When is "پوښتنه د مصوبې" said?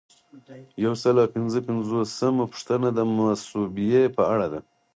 2.51-4.01